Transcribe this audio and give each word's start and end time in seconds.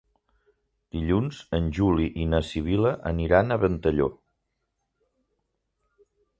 Dilluns 0.95 1.41
en 1.57 1.67
Juli 1.79 2.07
i 2.23 2.25
na 2.31 2.41
Sibil·la 2.49 2.95
aniran 3.13 3.57
a 3.59 3.61
Ventalló. 3.67 4.11